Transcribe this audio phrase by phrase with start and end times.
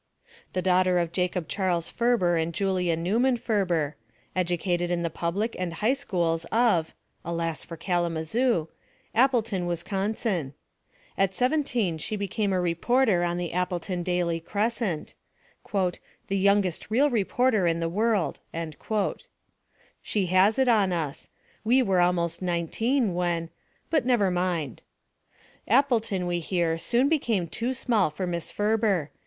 [0.53, 3.97] The daughter of Jacob Charles Ferber and Julia (Neuman) Ferber.
[4.35, 8.67] Educated in the public and higK schools of alas for Kalamazoo!
[9.13, 10.53] Appleton, Wis consin.
[11.19, 15.13] At seventeen she became a reporter on the Appleton^ Daily Crescent
[15.71, 15.91] "the
[16.29, 18.39] youngest real reporter in the world."
[20.01, 21.29] She has it on us.
[21.63, 23.51] We were almost nineteen when
[23.91, 24.81] but never mind.
[25.67, 29.11] Appleton, we hear, soon became too small for Miss Ferber.